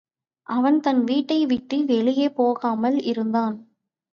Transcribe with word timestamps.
அவன் 0.47 0.79
தன் 0.79 1.01
வீட்டை 1.03 1.37
விட்டு 1.45 1.77
வெளியே 1.85 2.29
போகாமல் 2.29 2.97
இருந்தான். 3.03 3.57